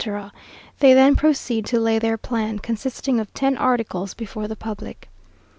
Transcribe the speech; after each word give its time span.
They 0.79 0.95
then 0.95 1.15
proceed 1.15 1.63
to 1.67 1.79
lay 1.79 1.99
their 1.99 2.17
plan, 2.17 2.57
consisting 2.57 3.19
of 3.19 3.31
ten 3.35 3.55
articles, 3.55 4.15
before 4.15 4.47
the 4.47 4.55
public. 4.55 5.09